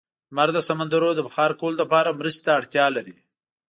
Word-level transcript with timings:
لمر 0.31 0.49
د 0.53 0.57
سمندرونو 0.67 1.15
د 1.15 1.21
بخار 1.27 1.51
کولو 1.59 1.77
لپاره 1.83 2.17
مرستې 2.19 2.41
ته 2.45 2.51
اړتیا 2.59 2.85
لري. 2.95 3.15